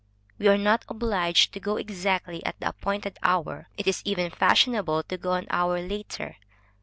[0.39, 5.03] We are not obliged to go exactly at the appointed hour; it is even fashionable
[5.03, 6.37] to go an hour later.